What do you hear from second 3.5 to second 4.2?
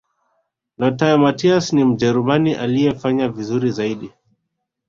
zaidi